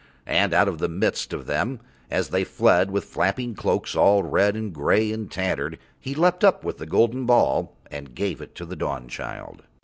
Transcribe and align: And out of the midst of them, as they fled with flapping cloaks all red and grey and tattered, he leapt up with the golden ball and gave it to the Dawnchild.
And 0.25 0.51
out 0.51 0.67
of 0.67 0.79
the 0.79 0.89
midst 0.89 1.31
of 1.31 1.45
them, 1.45 1.79
as 2.09 2.29
they 2.29 2.43
fled 2.43 2.89
with 2.89 3.05
flapping 3.05 3.53
cloaks 3.53 3.95
all 3.95 4.23
red 4.23 4.55
and 4.55 4.73
grey 4.73 5.11
and 5.11 5.29
tattered, 5.29 5.77
he 5.99 6.15
leapt 6.15 6.43
up 6.43 6.63
with 6.63 6.79
the 6.79 6.87
golden 6.87 7.27
ball 7.27 7.77
and 7.91 8.15
gave 8.15 8.41
it 8.41 8.55
to 8.55 8.65
the 8.65 8.75
Dawnchild. 8.75 9.59